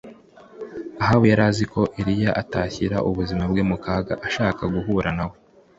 Ahabu 1.03 1.25
yari 1.31 1.43
azi 1.49 1.65
ko 1.73 1.81
Eliya 1.99 2.31
atashyira 2.41 2.97
ubuzima 3.09 3.43
bwe 3.51 3.61
mu 3.69 3.77
kaga 3.83 4.13
ashaka 4.27 4.61
guhura 4.73 5.09
na 5.17 5.25
we 5.29 5.35